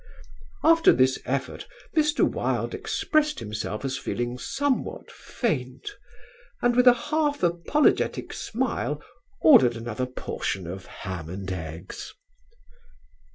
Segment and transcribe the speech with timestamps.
[0.63, 2.27] "After this effort Mr.
[2.27, 5.91] Wilde expressed himself as feeling somewhat faint;
[6.59, 8.99] and with a half apologetic smile
[9.41, 12.15] ordered another portion of Ham and Eggs."